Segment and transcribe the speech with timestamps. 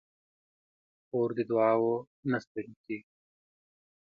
[1.07, 1.95] خور د دعاوو
[2.29, 3.03] نه ستړې کېږي.